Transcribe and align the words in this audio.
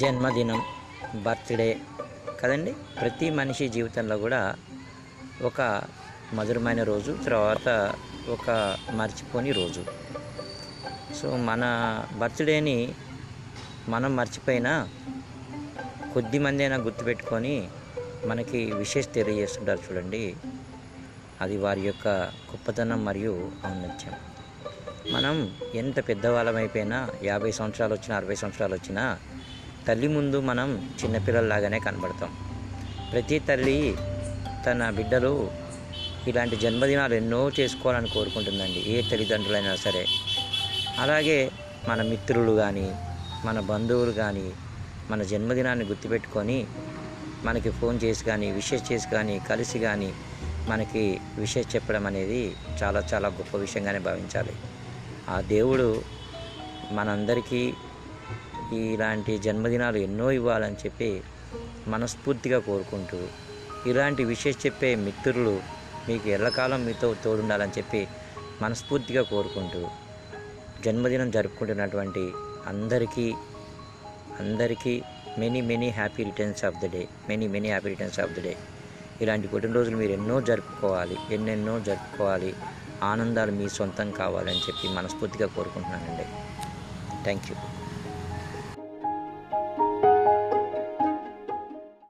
జన్మదినం 0.00 0.62
బర్త్డే 1.22 1.80
కదండి? 2.40 2.72
ప్రతి 3.00 3.30
మనిషి 3.30 3.68
జీవితంలో 3.68 4.18
కూడా 4.18 4.54
ఒక 5.42 5.82
మధురమైన 6.34 6.82
రోజు 6.82 7.18
తర్వాత 7.24 7.94
ఒక 8.28 8.76
మర్చిపోని 8.94 9.52
రోజు. 9.52 9.84
సో 11.22 11.36
మన 11.36 11.62
బర్త్డేని 12.18 12.94
మనం 13.88 14.16
మర్చిపోయినా 14.16 14.88
కొద్ది 16.14 16.38
మంది 16.38 16.62
అయినా 16.62 16.76
గుర్తుపెట్టుకొని 16.76 17.68
మనకి 18.26 18.72
విశేష 18.72 19.08
తెలియజేస్తుంటారు 19.14 19.80
చూడండి. 19.92 20.36
అది 21.40 21.56
వారి 21.56 21.80
యొక్క 21.80 22.08
గొప్పతనం 22.50 23.04
మరియు 23.04 23.52
ఔన్నత్యం. 23.66 24.12
మనం 25.10 25.56
ఎంత 25.74 26.08
పెద్దవాళ్ళమైపోయినా 26.08 27.10
యాభై 27.22 27.52
సంవత్సరాలు 27.52 27.94
వచ్చినా 27.94 28.16
అరవై 28.16 28.34
సంవత్సరాలు 28.34 28.74
వచ్చినా 28.74 29.18
తల్లి 29.88 30.08
ముందు 30.08 30.40
మనం 30.40 30.90
చిన్నపిల్లల్లాగానే 31.04 31.78
కనబడతాం. 31.78 32.30
ప్రతి 33.12 33.38
తల్లి 33.38 33.96
తన 34.66 34.90
బిడ్డలు 34.90 35.50
ఇలాంటి 36.28 36.56
జన్మదినాలు 36.56 37.14
ఎన్నో 37.14 37.50
చేసుకోవాలని 37.60 38.08
కోరుకుంటుందండి. 38.08 38.84
ఏ 38.86 39.02
తల్లిదండ్రులైనా 39.02 39.76
సరే. 39.76 40.06
అలాగే 40.98 41.50
మన 41.88 42.02
మిత్రులు 42.02 42.52
కానీ 42.52 42.94
మన 43.44 43.60
బంధువులు 43.60 44.10
కానీ 44.10 44.52
మన 45.10 45.22
జన్మదినాన్ని 45.22 45.84
గుర్తుపెట్టుకొని 45.84 46.66
మనకి 47.44 47.70
ఫోన్ 47.70 48.00
చేసి 48.04 48.24
కానీ 48.24 48.50
విషెస్ 48.50 48.92
చేసి 48.92 49.08
కానీ 49.08 49.40
కలిసి 49.50 49.78
కానీ 49.78 50.12
మనకి 50.68 51.20
విషెస్ 51.38 51.76
చెప్పడం 51.76 52.06
అనేది 52.06 52.56
చాలా 52.82 53.04
చాలా 53.14 53.28
గొప్ప 53.28 53.56
విషయంగానే 53.56 53.98
భావించాలి. 53.98 54.52
ఆ 55.28 55.40
దేవుడు 55.40 56.02
మనందరికీ 56.92 57.74
ఇలాంటి 58.72 59.38
జన్మదినాలు 59.38 59.98
ఎన్నో 59.98 60.30
ఇవ్వాలని 60.30 60.74
చెప్పి 60.74 61.22
మనస్ఫూర్తిగా 61.88 62.58
కోరుకుంటూ 62.58 63.28
ఇలాంటి 63.86 64.24
విషయం 64.24 64.52
చెప్పే 64.52 64.94
మిత్రులు 64.94 65.60
మీకు 66.08 66.28
ఎల్లకాలం 66.28 66.84
మీతో 66.84 67.14
తోడుండాలని 67.14 67.72
చెప్పి 67.78 68.08
మనస్ఫూర్తిగా 68.62 69.22
కోరుకుంటూ 69.22 69.88
జన్మదినం 70.80 71.30
జరుపుకుంటున్నటువంటి 71.30 72.32
అందరికీ 72.66 73.34
అందరికీ 74.40 75.02
many 75.38 75.60
many 75.60 75.88
happy 75.88 76.24
returns 76.24 76.64
of 76.64 76.86
the 76.86 76.92
day 76.92 77.08
many 77.28 77.48
many 77.48 77.68
happy 77.68 77.88
returns 77.88 78.20
of 78.20 78.32
the 78.32 78.42
day 78.42 78.56
ఇలాంటి 79.20 79.48
పుట్టినరోజులు 79.48 79.96
మీరు 79.96 80.12
ఎన్నో 80.12 80.40
జరుపుకోవాలి 80.40 81.16
ఎన్నెన్నో 81.30 81.80
జరుపుకోవాలి 81.80 82.54
ఆనందాలు 83.02 83.52
మీ 83.52 83.68
సొంతం 83.68 84.10
కావాలని 84.10 84.58
చెప్పి 84.58 84.88
మనస్ఫూర్తిగా 84.88 85.46
కోరుకుంటున్నానండి. 85.46 86.24
Thank 87.22 87.50
you 87.50 87.77